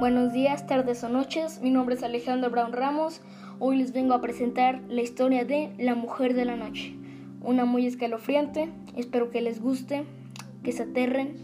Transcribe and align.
Buenos 0.00 0.32
días, 0.32 0.66
tardes 0.66 1.04
o 1.04 1.10
noches. 1.10 1.60
Mi 1.60 1.68
nombre 1.68 1.94
es 1.94 2.02
Alejandro 2.02 2.48
Brown 2.48 2.72
Ramos. 2.72 3.20
Hoy 3.58 3.76
les 3.76 3.92
vengo 3.92 4.14
a 4.14 4.22
presentar 4.22 4.80
la 4.88 5.02
historia 5.02 5.44
de 5.44 5.74
La 5.76 5.94
Mujer 5.94 6.32
de 6.32 6.46
la 6.46 6.56
Noche. 6.56 6.94
Una 7.42 7.66
muy 7.66 7.84
escalofriante. 7.84 8.70
Espero 8.96 9.30
que 9.30 9.42
les 9.42 9.60
guste, 9.60 10.06
que 10.64 10.72
se 10.72 10.84
aterren. 10.84 11.36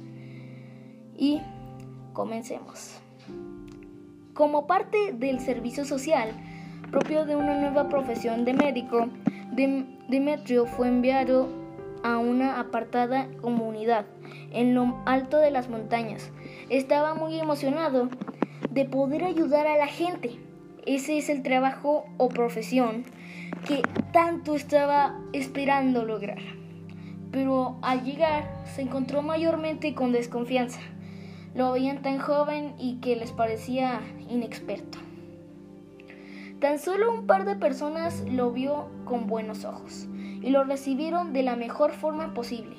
Y 1.19 1.43
comencemos. 2.15 2.99
Como 4.33 4.67
parte 4.67 5.13
del 5.13 5.41
servicio 5.41 5.85
social 5.85 6.31
propio 6.91 7.27
de 7.27 7.37
una 7.37 7.61
nueva 7.61 7.91
profesión 7.91 8.47
de 8.47 8.55
médico, 8.55 9.11
Demetrio 9.53 10.65
fue 10.65 10.89
enviado 10.89 11.47
a 12.03 12.17
una 12.17 12.59
apartada 12.59 13.29
comunidad 13.43 14.07
en 14.51 14.75
lo 14.75 14.97
alto 15.05 15.37
de 15.37 15.51
las 15.51 15.69
montañas. 15.69 16.31
Estaba 16.71 17.15
muy 17.15 17.39
emocionado 17.39 18.09
de 18.77 18.85
poder 18.85 19.25
ayudar 19.25 19.67
a 19.67 19.79
la 19.79 19.87
gente. 19.87 20.39
Ese 20.85 21.17
es 21.17 21.31
el 21.31 21.43
trabajo 21.43 22.05
o 22.19 22.29
profesión 22.29 23.05
que 23.67 23.81
tanto 24.13 24.55
estaba 24.55 25.19
esperando 25.33 26.05
lograr. 26.05 26.43
Pero 27.33 27.79
al 27.81 28.05
llegar 28.05 28.45
se 28.67 28.83
encontró 28.83 29.23
mayormente 29.23 29.95
con 29.95 30.13
desconfianza. 30.13 30.81
Lo 31.55 31.73
veían 31.73 32.03
tan 32.03 32.19
joven 32.19 32.75
y 32.79 32.97
que 32.97 33.17
les 33.17 33.33
parecía 33.33 34.03
inexperto. 34.29 34.99
Tan 36.61 36.79
solo 36.79 37.15
un 37.15 37.27
par 37.27 37.47
de 37.47 37.57
personas 37.57 38.25
lo 38.31 38.53
vio 38.53 38.91
con 39.07 39.27
buenos 39.27 39.65
ojos 39.65 40.07
y 40.43 40.51
lo 40.51 40.65
recibieron 40.65 41.33
de 41.33 41.43
la 41.43 41.57
mejor 41.57 41.93
forma 41.93 42.35
posible, 42.35 42.77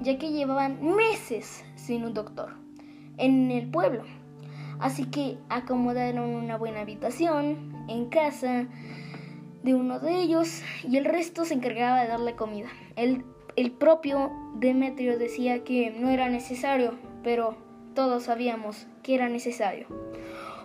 ya 0.00 0.16
que 0.16 0.32
llevaban 0.32 0.82
meses 0.96 1.66
sin 1.76 2.02
un 2.06 2.14
doctor 2.14 2.54
en 3.18 3.50
el 3.50 3.70
pueblo. 3.70 4.04
Así 4.78 5.06
que 5.06 5.38
acomodaron 5.48 6.30
una 6.30 6.56
buena 6.56 6.80
habitación 6.80 7.72
en 7.88 8.06
casa 8.06 8.66
de 9.62 9.74
uno 9.74 9.98
de 9.98 10.20
ellos 10.20 10.62
y 10.88 10.96
el 10.96 11.04
resto 11.04 11.44
se 11.44 11.54
encargaba 11.54 12.02
de 12.02 12.08
darle 12.08 12.36
comida. 12.36 12.68
El, 12.96 13.24
el 13.56 13.72
propio 13.72 14.30
Demetrio 14.56 15.18
decía 15.18 15.64
que 15.64 15.90
no 15.90 16.10
era 16.10 16.28
necesario, 16.28 16.94
pero 17.22 17.56
todos 17.94 18.24
sabíamos 18.24 18.86
que 19.02 19.14
era 19.14 19.28
necesario. 19.28 19.86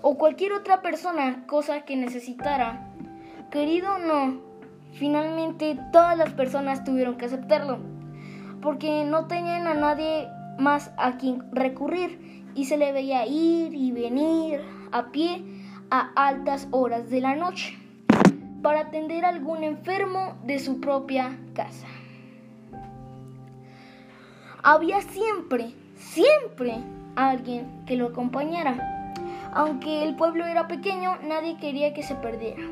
O 0.02 0.17
cualquier 0.17 0.53
otra 0.53 0.81
persona, 0.81 1.45
cosa 1.47 1.81
que 1.85 1.95
necesitara. 1.95 2.89
Querido 3.52 3.95
o 3.95 3.99
no, 3.99 4.41
finalmente 4.93 5.77
todas 5.91 6.17
las 6.17 6.33
personas 6.33 6.83
tuvieron 6.83 7.17
que 7.17 7.25
aceptarlo, 7.25 7.80
porque 8.61 9.03
no 9.05 9.27
tenían 9.27 9.67
a 9.67 9.73
nadie 9.73 10.27
más 10.57 10.91
a 10.97 11.17
quien 11.17 11.43
recurrir 11.53 12.45
y 12.59 12.65
se 12.65 12.75
le 12.75 12.91
veía 12.91 13.25
ir 13.25 13.73
y 13.73 13.93
venir 13.93 14.59
a 14.91 15.13
pie 15.13 15.41
a 15.89 16.11
altas 16.13 16.67
horas 16.71 17.09
de 17.09 17.21
la 17.21 17.33
noche 17.33 17.77
para 18.61 18.81
atender 18.81 19.23
a 19.23 19.29
algún 19.29 19.63
enfermo 19.63 20.38
de 20.43 20.59
su 20.59 20.81
propia 20.81 21.39
casa. 21.53 21.87
Había 24.61 24.99
siempre, 24.99 25.73
siempre 25.95 26.83
alguien 27.15 27.85
que 27.87 27.95
lo 27.95 28.07
acompañara. 28.07 29.13
Aunque 29.53 30.03
el 30.03 30.17
pueblo 30.17 30.45
era 30.45 30.67
pequeño, 30.67 31.15
nadie 31.23 31.57
quería 31.59 31.93
que 31.93 32.03
se 32.03 32.15
perdiera. 32.15 32.63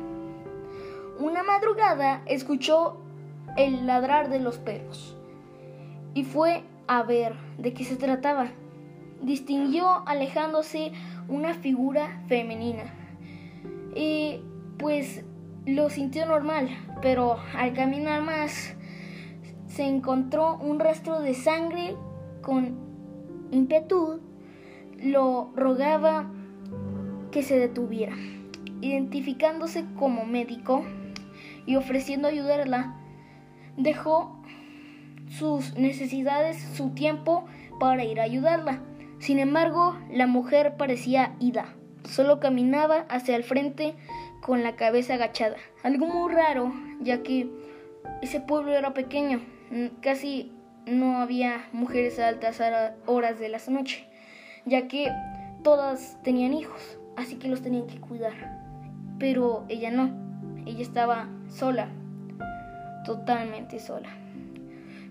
Una 1.18 1.42
madrugada 1.42 2.20
escuchó 2.26 2.98
el 3.56 3.86
ladrar 3.86 4.28
de 4.28 4.40
los 4.40 4.58
perros 4.58 5.16
y 6.12 6.24
fue 6.24 6.62
a 6.88 7.02
ver 7.04 7.36
de 7.56 7.72
qué 7.72 7.84
se 7.84 7.96
trataba. 7.96 8.48
Distinguió 9.22 10.06
alejándose 10.06 10.92
una 11.28 11.54
figura 11.54 12.22
femenina 12.28 12.84
y 13.94 14.40
pues 14.78 15.24
lo 15.66 15.90
sintió 15.90 16.24
normal, 16.26 16.68
pero 17.02 17.36
al 17.54 17.74
caminar 17.74 18.22
más 18.22 18.74
se 19.66 19.84
encontró 19.84 20.56
un 20.56 20.80
rastro 20.80 21.20
de 21.20 21.34
sangre 21.34 21.94
con 22.42 22.76
ímpetu 23.50 24.20
lo 25.02 25.52
rogaba 25.54 26.30
que 27.30 27.42
se 27.42 27.58
detuviera. 27.58 28.16
Identificándose 28.80 29.84
como 29.98 30.24
médico 30.24 30.84
y 31.66 31.76
ofreciendo 31.76 32.28
ayudarla, 32.28 32.96
dejó 33.76 34.40
sus 35.28 35.76
necesidades, 35.76 36.60
su 36.74 36.90
tiempo 36.90 37.44
para 37.80 38.04
ir 38.04 38.20
a 38.20 38.24
ayudarla. 38.24 38.80
Sin 39.18 39.38
embargo, 39.38 39.98
la 40.10 40.26
mujer 40.26 40.76
parecía 40.76 41.34
ida. 41.40 41.74
Solo 42.04 42.40
caminaba 42.40 43.04
hacia 43.08 43.36
el 43.36 43.44
frente 43.44 43.94
con 44.40 44.62
la 44.62 44.76
cabeza 44.76 45.14
agachada. 45.14 45.56
Algo 45.82 46.06
muy 46.06 46.32
raro, 46.32 46.72
ya 47.00 47.22
que 47.22 47.50
ese 48.22 48.40
pueblo 48.40 48.72
era 48.72 48.94
pequeño. 48.94 49.40
Casi 50.00 50.52
no 50.86 51.18
había 51.18 51.68
mujeres 51.72 52.18
a 52.18 52.28
altas 52.28 52.60
horas 53.06 53.38
de 53.38 53.48
la 53.48 53.58
noche, 53.68 54.06
ya 54.64 54.88
que 54.88 55.12
todas 55.62 56.16
tenían 56.22 56.54
hijos, 56.54 56.98
así 57.16 57.36
que 57.36 57.48
los 57.48 57.60
tenían 57.60 57.86
que 57.86 58.00
cuidar. 58.00 58.32
Pero 59.18 59.64
ella 59.68 59.90
no, 59.90 60.10
ella 60.64 60.82
estaba 60.82 61.28
sola, 61.48 61.88
totalmente 63.04 63.80
sola. 63.80 64.08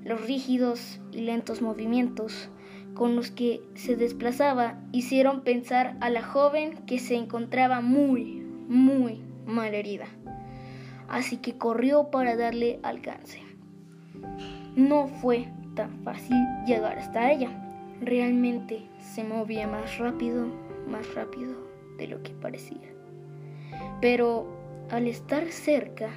Los 0.04 0.26
rígidos 0.26 1.02
y 1.12 1.22
lentos 1.22 1.62
movimientos 1.62 2.50
con 2.94 3.16
los 3.16 3.32
que 3.32 3.62
se 3.76 3.96
desplazaba 3.96 4.80
hicieron 4.92 5.42
pensar 5.42 5.98
a 6.02 6.10
la 6.10 6.24
joven 6.24 6.78
que 6.86 7.00
se 7.00 7.16
encontraba 7.16 7.82
muy, 7.82 8.44
muy 8.68 9.22
mal 9.46 9.74
herida. 9.74 10.08
Así 11.08 11.38
que 11.38 11.58
corrió 11.58 12.10
para 12.12 12.36
darle 12.36 12.80
alcance. 12.84 13.42
No 14.76 15.08
fue 15.08 15.48
tan 15.76 16.04
fácil 16.04 16.36
llegar 16.66 16.98
hasta 16.98 17.32
ella. 17.32 17.50
Realmente 18.02 18.88
se 19.00 19.24
movía 19.24 19.68
más 19.68 19.98
rápido, 19.98 20.48
más 20.88 21.14
rápido 21.16 21.56
de 21.98 22.08
lo 22.08 22.22
que 22.24 22.32
parecía. 22.32 22.94
Pero 24.02 24.48
al 24.92 25.08
estar 25.08 25.48
cerca, 25.48 26.10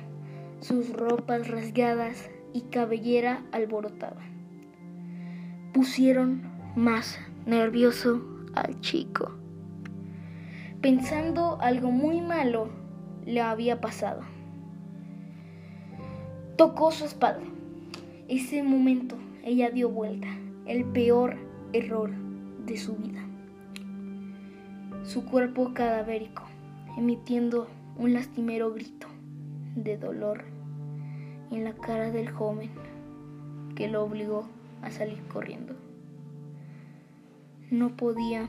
sus 0.60 0.92
ropas 0.92 1.48
rasgadas 1.48 2.30
y 2.52 2.62
cabellera 2.62 3.44
alborotaban. 3.52 4.30
Pusieron 5.72 6.49
más 6.76 7.18
nervioso 7.46 8.22
al 8.54 8.80
chico. 8.80 9.32
Pensando 10.80 11.58
algo 11.60 11.90
muy 11.90 12.20
malo 12.20 12.68
le 13.26 13.40
había 13.40 13.80
pasado. 13.80 14.22
Tocó 16.56 16.90
su 16.90 17.04
espalda. 17.04 17.46
Ese 18.28 18.62
momento 18.62 19.16
ella 19.42 19.70
dio 19.70 19.88
vuelta, 19.88 20.28
el 20.66 20.84
peor 20.84 21.36
error 21.72 22.12
de 22.66 22.76
su 22.76 22.96
vida. 22.96 23.24
Su 25.02 25.24
cuerpo 25.24 25.72
cadavérico, 25.74 26.44
emitiendo 26.96 27.68
un 27.96 28.12
lastimero 28.12 28.72
grito 28.72 29.06
de 29.74 29.96
dolor 29.96 30.44
en 31.50 31.64
la 31.64 31.74
cara 31.74 32.10
del 32.10 32.30
joven 32.30 32.70
que 33.74 33.88
lo 33.88 34.04
obligó 34.04 34.48
a 34.82 34.90
salir 34.90 35.22
corriendo. 35.28 35.74
No 37.70 37.96
podía 37.96 38.48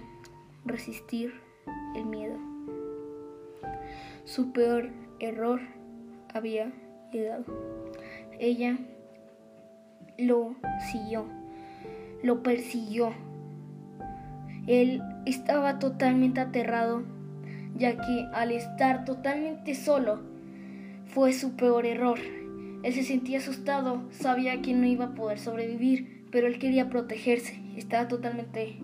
resistir 0.66 1.32
el 1.96 2.06
miedo. 2.06 2.40
Su 4.26 4.52
peor 4.52 4.90
error 5.20 5.62
había 6.34 6.72
llegado. 7.12 7.46
Ella 8.40 8.80
lo 10.18 10.56
siguió, 10.92 11.26
lo 12.24 12.42
persiguió. 12.42 13.14
Él 14.66 15.04
estaba 15.28 15.78
totalmente 15.78 16.40
aterrado, 16.40 17.04
ya 17.76 17.98
que 17.98 18.28
al 18.34 18.52
estar 18.52 19.06
totalmente 19.06 19.76
solo 19.76 20.22
fue 21.06 21.34
su 21.34 21.56
peor 21.56 21.86
error. 21.86 22.18
Él 22.82 22.94
se 22.94 23.04
sentía 23.04 23.38
asustado, 23.38 24.02
sabía 24.10 24.64
que 24.64 24.74
no 24.74 24.88
iba 24.88 25.06
a 25.06 25.14
poder 25.14 25.38
sobrevivir, 25.38 26.26
pero 26.32 26.48
él 26.48 26.58
quería 26.58 26.90
protegerse, 26.90 27.62
estaba 27.76 28.08
totalmente 28.08 28.80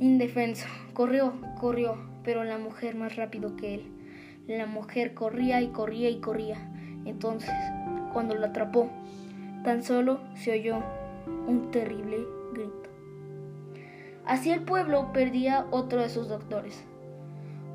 indefenso. 0.00 0.66
Corrió, 0.94 1.34
corrió, 1.60 1.96
pero 2.24 2.44
la 2.44 2.58
mujer 2.58 2.96
más 2.96 3.16
rápido 3.16 3.56
que 3.56 3.74
él. 3.74 3.92
La 4.46 4.66
mujer 4.66 5.14
corría 5.14 5.60
y 5.60 5.68
corría 5.68 6.10
y 6.10 6.20
corría. 6.20 6.56
Entonces, 7.04 7.54
cuando 8.12 8.34
lo 8.34 8.46
atrapó, 8.46 8.90
Tan 9.64 9.82
solo 9.82 10.20
se 10.34 10.52
oyó 10.52 10.82
un 11.46 11.70
terrible 11.70 12.18
grito. 12.52 12.88
Así 14.24 14.50
el 14.50 14.62
pueblo 14.62 15.12
perdía 15.12 15.66
otro 15.70 16.00
de 16.00 16.08
sus 16.08 16.28
doctores. 16.28 16.84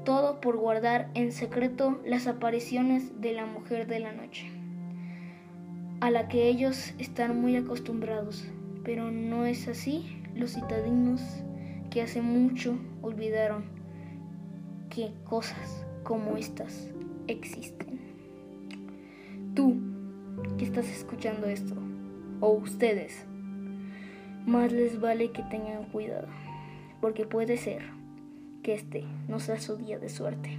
Todo 0.06 0.40
por 0.40 0.58
guardar 0.58 1.10
en 1.14 1.32
secreto 1.32 2.00
las 2.06 2.28
apariciones 2.28 3.22
de 3.22 3.34
la 3.34 3.46
mujer 3.46 3.88
de 3.88 4.00
la 4.00 4.12
noche, 4.12 4.50
a 6.00 6.10
la 6.10 6.28
que 6.28 6.48
ellos 6.48 6.94
están 7.00 7.40
muy 7.40 7.56
acostumbrados. 7.58 8.48
Pero 8.84 9.12
no 9.12 9.46
es 9.46 9.68
así 9.68 10.22
los 10.36 10.54
citadinos 10.54 11.22
que 11.94 12.02
hace 12.02 12.24
mucho 12.24 12.76
olvidaron 13.04 13.66
que 14.90 15.12
cosas 15.26 15.86
como 16.02 16.38
estas 16.38 16.92
existen. 17.28 18.00
Tú 19.54 19.76
que 20.58 20.66
estás 20.66 20.90
escuchando 20.90 21.46
esto, 21.46 21.76
o 22.40 22.50
ustedes, 22.50 23.28
más 24.48 24.72
les 24.72 25.00
vale 25.00 25.30
que 25.30 25.44
tengan 25.44 25.84
cuidado, 25.92 26.28
porque 27.00 27.28
puede 27.28 27.58
ser 27.58 27.84
que 28.64 28.74
este 28.74 29.06
no 29.28 29.40
sea 29.40 29.60
su 29.60 29.78
día 29.78 30.00
de 30.00 30.10
suerte. 30.10 30.58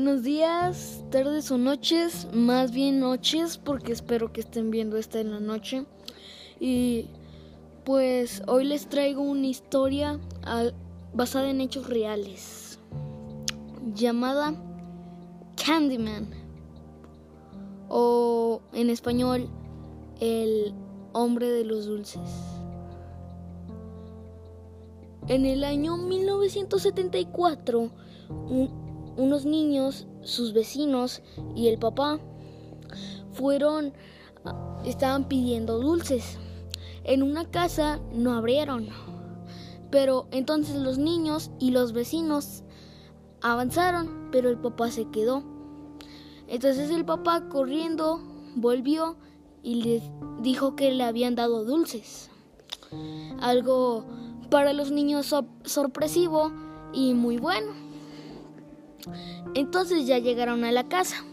Buenos 0.00 0.22
días, 0.22 1.02
tardes 1.10 1.50
o 1.50 1.58
noches, 1.58 2.28
más 2.32 2.70
bien 2.70 3.00
noches, 3.00 3.58
porque 3.58 3.90
espero 3.90 4.32
que 4.32 4.42
estén 4.42 4.70
viendo 4.70 4.96
esta 4.96 5.18
en 5.18 5.32
la 5.32 5.40
noche. 5.40 5.86
Y 6.60 7.08
pues 7.84 8.40
hoy 8.46 8.62
les 8.62 8.88
traigo 8.88 9.22
una 9.22 9.48
historia 9.48 10.20
basada 11.12 11.50
en 11.50 11.60
hechos 11.60 11.88
reales, 11.88 12.78
llamada 13.92 14.54
Candyman, 15.56 16.30
o 17.88 18.62
en 18.74 18.90
español, 18.90 19.48
el 20.20 20.74
hombre 21.12 21.48
de 21.48 21.64
los 21.64 21.86
dulces. 21.86 22.30
En 25.26 25.44
el 25.44 25.64
año 25.64 25.96
1974, 25.96 27.90
un 28.30 28.87
unos 29.18 29.44
niños, 29.44 30.06
sus 30.22 30.54
vecinos 30.54 31.20
y 31.54 31.68
el 31.68 31.78
papá 31.78 32.20
fueron, 33.32 33.92
estaban 34.86 35.28
pidiendo 35.28 35.78
dulces. 35.78 36.38
En 37.04 37.22
una 37.22 37.44
casa 37.50 38.00
no 38.12 38.32
abrieron, 38.34 38.88
pero 39.90 40.28
entonces 40.30 40.76
los 40.76 40.98
niños 40.98 41.50
y 41.58 41.72
los 41.72 41.92
vecinos 41.92 42.62
avanzaron, 43.42 44.28
pero 44.30 44.48
el 44.48 44.58
papá 44.58 44.90
se 44.90 45.06
quedó. 45.10 45.42
Entonces 46.46 46.90
el 46.90 47.04
papá 47.04 47.48
corriendo 47.48 48.20
volvió 48.54 49.16
y 49.62 49.82
les 49.82 50.02
dijo 50.42 50.76
que 50.76 50.92
le 50.92 51.02
habían 51.04 51.34
dado 51.34 51.64
dulces. 51.64 52.30
Algo 53.40 54.04
para 54.48 54.72
los 54.72 54.92
niños 54.92 55.34
sorpresivo 55.64 56.52
y 56.92 57.14
muy 57.14 57.38
bueno. 57.38 57.87
Entonces 59.54 60.06
ya 60.06 60.18
llegaron 60.18 60.64
a 60.64 60.72
la 60.72 60.88
casa. 60.88 61.24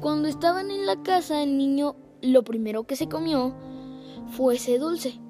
Cuando 0.00 0.28
estaban 0.28 0.70
en 0.70 0.86
la 0.86 1.02
casa, 1.02 1.42
el 1.42 1.56
niño 1.56 1.96
lo 2.22 2.42
primero 2.44 2.84
que 2.86 2.96
se 2.96 3.08
comió 3.08 3.54
fue 4.28 4.56
ese 4.56 4.78
dulce. 4.78 5.20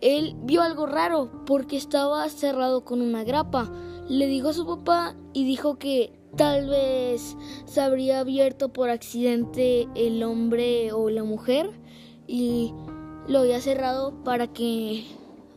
Él 0.00 0.36
vio 0.42 0.62
algo 0.62 0.86
raro 0.86 1.30
porque 1.46 1.76
estaba 1.76 2.28
cerrado 2.28 2.84
con 2.84 3.00
una 3.00 3.24
grapa. 3.24 3.70
Le 4.08 4.26
dijo 4.26 4.50
a 4.50 4.52
su 4.52 4.66
papá 4.66 5.16
y 5.32 5.44
dijo 5.44 5.78
que 5.78 6.18
tal 6.36 6.68
vez 6.68 7.36
se 7.64 7.80
habría 7.80 8.20
abierto 8.20 8.72
por 8.72 8.90
accidente 8.90 9.88
el 9.94 10.22
hombre 10.22 10.92
o 10.92 11.08
la 11.08 11.24
mujer 11.24 11.70
y 12.26 12.72
lo 13.26 13.40
había 13.40 13.60
cerrado 13.60 14.22
para 14.22 14.46
que 14.46 15.06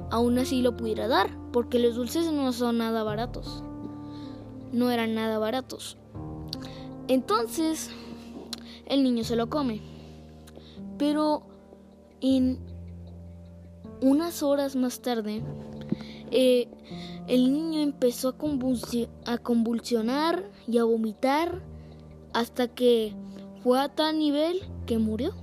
aún 0.10 0.40
así 0.40 0.62
lo 0.62 0.78
pudiera 0.78 1.08
dar, 1.08 1.30
porque 1.52 1.78
los 1.78 1.96
dulces 1.96 2.32
no 2.32 2.52
son 2.54 2.78
nada 2.78 3.04
baratos 3.04 3.64
no 4.72 4.92
eran 4.92 5.16
nada 5.16 5.40
baratos. 5.40 5.98
Entonces, 7.08 7.90
el 8.86 9.04
niño 9.04 9.24
se 9.24 9.36
lo 9.36 9.50
come. 9.50 9.82
Pero 10.98 11.44
en 12.22 12.60
unas 14.02 14.44
horas 14.44 14.76
más 14.76 15.02
tarde, 15.02 15.42
eh, 16.32 16.68
el 17.28 17.54
niño 17.54 17.82
empezó 17.82 18.30
a, 18.30 19.32
a 19.32 19.38
convulsionar 19.38 20.50
y 20.68 20.78
a 20.78 20.84
vomitar 20.84 21.62
hasta 22.34 22.68
que 22.68 23.14
fue 23.64 23.80
a 23.80 23.90
tal 23.90 24.20
nivel 24.20 24.62
que 24.86 24.98
murió. 24.98 25.34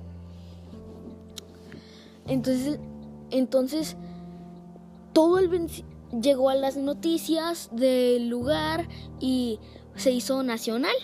Entonces, 2.27 2.81
entonces 3.31 3.97
todo 5.13 5.39
el 5.39 5.49
llegó 6.13 6.51
a 6.51 6.55
las 6.55 6.77
noticias 6.77 7.69
del 7.73 8.29
lugar 8.29 8.89
y 9.21 9.59
se 9.95 10.13
hizo 10.13 10.43
nacional. 10.43 10.95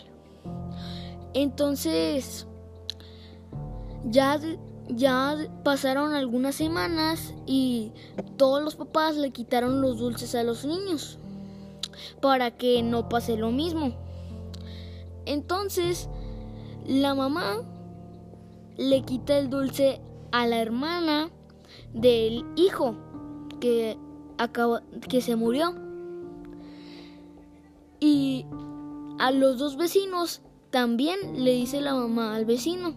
Entonces, 1.35 2.47
ya, 4.05 4.39
ya 4.89 5.37
pasaron 5.65 6.15
algunas 6.15 6.55
semanas 6.55 7.35
y 7.47 7.93
todos 8.37 8.63
los 8.63 8.77
papás 8.77 9.17
le 9.17 9.31
quitaron 9.31 9.81
los 9.81 9.99
dulces 9.99 10.35
a 10.35 10.43
los 10.43 10.65
niños 10.65 11.19
para 12.21 12.51
que 12.53 12.83
no 12.83 13.09
pase 13.09 13.37
lo 13.37 13.51
mismo. 13.51 13.95
Entonces, 15.25 16.09
la 16.87 17.15
mamá 17.15 17.63
le 18.77 19.03
quita 19.03 19.39
el 19.39 19.51
dulce 19.51 20.01
a 20.33 20.47
la 20.47 20.61
hermana 20.61 21.31
del 21.93 22.45
hijo 22.57 22.97
que 23.61 23.97
que 24.49 25.21
se 25.21 25.37
murió. 25.37 25.75
Y 28.01 28.47
a 29.19 29.31
los 29.31 29.59
dos 29.59 29.77
vecinos 29.77 30.43
también 30.71 31.45
le 31.45 31.53
dice 31.53 31.81
la 31.81 31.95
mamá 31.95 32.35
al 32.35 32.45
vecino. 32.45 32.95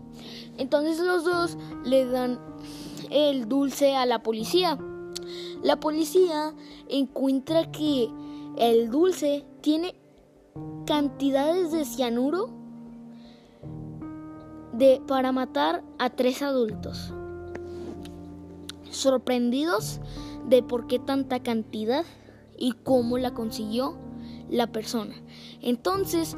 Entonces 0.58 1.00
los 1.00 1.26
dos 1.26 1.58
le 1.84 2.06
dan 2.06 2.40
el 3.12 3.48
dulce 3.48 3.96
a 3.96 4.06
la 4.06 4.24
policía. 4.24 4.80
La 5.62 5.80
policía 5.80 6.54
encuentra 6.88 7.72
que 7.72 8.10
el 8.58 8.90
dulce 8.90 9.46
tiene 9.62 9.96
cantidades 10.86 11.72
de 11.72 11.86
cianuro 11.86 12.50
de, 14.74 15.02
para 15.08 15.32
matar 15.32 15.84
a 16.00 16.10
tres 16.10 16.42
adultos. 16.42 17.14
Sorprendidos, 18.90 20.00
de 20.48 20.64
por 20.64 20.88
qué 20.88 21.00
tanta 21.00 21.42
cantidad 21.42 22.06
y 22.58 22.72
cómo 22.72 23.18
la 23.18 23.34
consiguió 23.34 23.98
la 24.50 24.72
persona. 24.72 25.16
Entonces, 25.62 26.38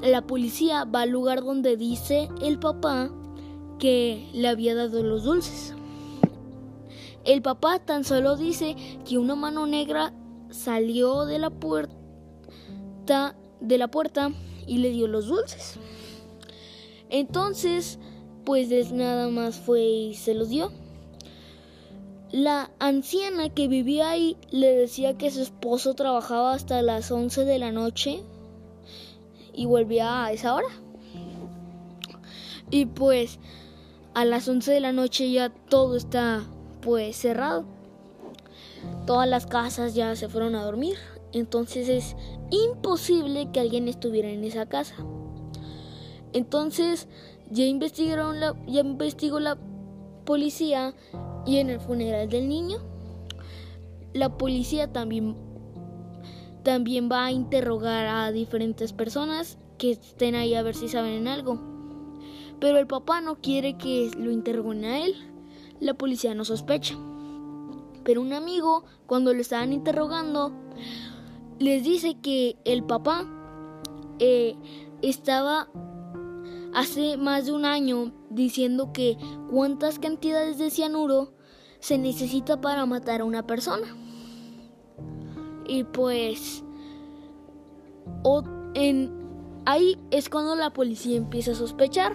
la 0.00 0.26
policía 0.26 0.84
va 0.84 1.02
al 1.02 1.10
lugar 1.10 1.42
donde 1.42 1.76
dice 1.76 2.28
el 2.42 2.58
papá 2.58 3.10
que 3.78 4.28
le 4.32 4.48
había 4.48 4.74
dado 4.74 5.02
los 5.02 5.24
dulces. 5.24 5.74
El 7.24 7.42
papá 7.42 7.78
tan 7.78 8.04
solo 8.04 8.36
dice 8.36 8.76
que 9.06 9.18
una 9.18 9.34
mano 9.34 9.66
negra 9.66 10.12
salió 10.50 11.24
de 11.24 11.38
la 11.38 11.50
puerta 11.50 11.94
de 13.60 13.78
la 13.78 13.88
puerta 13.88 14.30
y 14.66 14.78
le 14.78 14.90
dio 14.90 15.08
los 15.08 15.26
dulces. 15.26 15.78
Entonces, 17.10 17.98
pues 18.44 18.92
nada 18.92 19.28
más 19.28 19.56
fue 19.56 19.82
y 19.82 20.14
se 20.14 20.34
los 20.34 20.48
dio. 20.48 20.70
La 22.32 22.70
anciana 22.78 23.48
que 23.48 23.68
vivía 23.68 24.10
ahí 24.10 24.36
le 24.50 24.74
decía 24.74 25.16
que 25.16 25.30
su 25.30 25.42
esposo 25.42 25.94
trabajaba 25.94 26.52
hasta 26.52 26.82
las 26.82 27.10
11 27.10 27.44
de 27.44 27.58
la 27.58 27.70
noche 27.70 28.22
y 29.52 29.66
volvía 29.66 30.24
a 30.24 30.32
esa 30.32 30.54
hora. 30.54 30.68
Y 32.70 32.86
pues 32.86 33.38
a 34.14 34.24
las 34.24 34.48
11 34.48 34.72
de 34.72 34.80
la 34.80 34.92
noche 34.92 35.30
ya 35.30 35.50
todo 35.50 35.96
está 35.96 36.44
pues 36.80 37.16
cerrado. 37.16 37.64
Todas 39.06 39.28
las 39.28 39.46
casas 39.46 39.94
ya 39.94 40.16
se 40.16 40.28
fueron 40.28 40.54
a 40.54 40.64
dormir. 40.64 40.96
Entonces 41.32 41.88
es 41.88 42.16
imposible 42.50 43.50
que 43.52 43.60
alguien 43.60 43.88
estuviera 43.88 44.28
en 44.28 44.44
esa 44.44 44.66
casa. 44.66 44.94
Entonces 46.32 47.08
ya 47.50 47.64
investigaron 47.64 48.40
la, 48.40 48.54
ya 48.66 48.80
investigó 48.80 49.40
la 49.40 49.56
policía 50.24 50.94
y 51.46 51.58
en 51.58 51.70
el 51.70 51.80
funeral 51.80 52.28
del 52.28 52.48
niño, 52.48 52.78
la 54.12 54.36
policía 54.36 54.92
también, 54.92 55.36
también 56.62 57.08
va 57.10 57.26
a 57.26 57.32
interrogar 57.32 58.06
a 58.06 58.32
diferentes 58.32 58.92
personas 58.92 59.58
que 59.78 59.92
estén 59.92 60.34
ahí 60.34 60.54
a 60.54 60.62
ver 60.62 60.74
si 60.74 60.88
saben 60.88 61.28
algo. 61.28 61.60
Pero 62.60 62.78
el 62.78 62.86
papá 62.86 63.20
no 63.20 63.36
quiere 63.36 63.76
que 63.76 64.10
lo 64.16 64.30
interroguen 64.30 64.84
a 64.84 65.04
él. 65.04 65.14
La 65.80 65.94
policía 65.94 66.34
no 66.34 66.44
sospecha. 66.44 66.96
Pero 68.04 68.20
un 68.20 68.32
amigo, 68.32 68.84
cuando 69.06 69.34
lo 69.34 69.40
estaban 69.40 69.72
interrogando, 69.72 70.52
les 71.58 71.82
dice 71.82 72.16
que 72.20 72.56
el 72.64 72.84
papá 72.84 73.26
eh, 74.18 74.56
estaba 75.02 75.68
hace 76.74 77.16
más 77.16 77.46
de 77.46 77.52
un 77.52 77.64
año 77.64 78.12
diciendo 78.30 78.92
que 78.92 79.16
cuántas 79.50 79.98
cantidades 79.98 80.58
de 80.58 80.70
cianuro 80.70 81.32
se 81.80 81.98
necesita 81.98 82.60
para 82.60 82.86
matar 82.86 83.20
a 83.20 83.24
una 83.24 83.46
persona. 83.46 83.96
Y 85.66 85.84
pues 85.84 86.64
en, 88.74 89.12
ahí 89.66 89.98
es 90.10 90.28
cuando 90.28 90.56
la 90.56 90.72
policía 90.72 91.16
empieza 91.16 91.52
a 91.52 91.56
sospechar. 91.56 92.14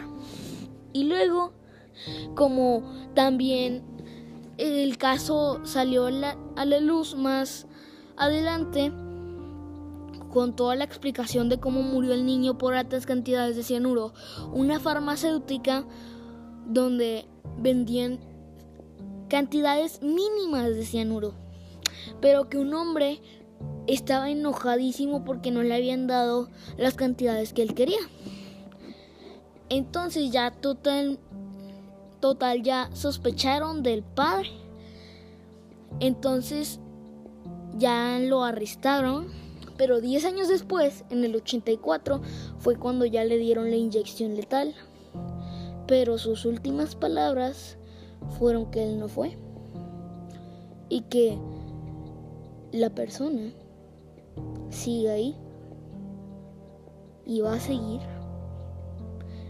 Y 0.94 1.06
luego 1.06 1.54
como 2.36 2.84
también 3.14 3.84
el 4.58 4.98
caso 4.98 5.62
salió 5.64 6.08
a 6.08 6.12
la, 6.12 6.80
luz 6.80 7.16
más 7.16 7.68
adelante 8.18 8.92
con 10.30 10.56
toda 10.56 10.76
la 10.76 10.84
explicación 10.84 11.50
de 11.50 11.60
cómo 11.60 11.82
murió 11.82 12.14
el 12.14 12.26
niño 12.26 12.58
por 12.58 12.74
altas 12.74 13.06
cantidades 13.06 13.56
de 13.56 13.64
cianuro, 13.64 14.14
una 14.54 14.80
farmacéutica 14.80 15.86
donde 16.66 17.26
vendían 17.58 18.20
cantidades 19.30 20.02
mínimas 20.02 20.68
de 20.76 20.86
cianuro, 20.86 21.34
pero 22.22 22.50
que 22.50 22.58
un 22.58 22.74
hombre 22.74 23.22
estaba 23.88 24.30
enojadísimo 24.30 25.24
porque 25.24 25.52
no 25.52 25.64
le 25.64 25.76
habían 25.76 26.08
dado 26.08 26.50
las 26.78 26.94
cantidades 26.94 27.54
que 27.54 27.64
él 27.64 27.74
quería. 27.74 28.00
Entonces 29.70 30.32
ya 30.32 30.52
total, 30.52 31.20
total 32.20 32.64
ya 32.64 32.90
sospecharon 32.94 33.84
del 33.84 34.04
padre. 34.04 34.50
Entonces 36.00 36.80
ya 37.78 38.20
lo 38.20 38.44
arrestaron. 38.44 39.28
Pero 39.80 40.02
10 40.02 40.26
años 40.26 40.50
después, 40.50 41.06
en 41.10 41.24
el 41.24 41.34
84, 41.38 42.20
fue 42.58 42.76
cuando 42.76 43.06
ya 43.06 43.24
le 43.24 43.38
dieron 43.38 43.70
la 43.70 43.78
inyección 43.78 44.36
letal. 44.36 44.76
Pero 45.88 46.18
sus 46.18 46.44
últimas 46.44 46.96
palabras 46.96 47.78
fueron 48.38 48.70
que 48.72 48.84
él 48.84 49.00
no 49.00 49.08
fue. 49.08 49.38
Y 50.90 51.04
que 51.04 51.40
la 52.74 52.90
persona 52.90 53.54
sigue 54.70 55.12
ahí. 55.12 55.38
Y 57.26 57.40
va 57.40 57.54
a 57.54 57.60
seguir. 57.62 58.02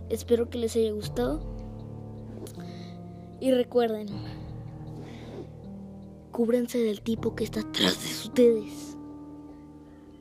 Espero 0.10 0.48
que 0.48 0.60
les 0.60 0.76
haya 0.76 0.92
gustado. 0.92 1.40
Y 3.40 3.52
recuerden, 3.52 4.06
cúbrense 6.32 6.78
del 6.78 7.02
tipo 7.02 7.34
que 7.34 7.46
está 7.46 7.62
atrás 7.62 7.98
de 8.04 8.28
ustedes. 8.28 8.99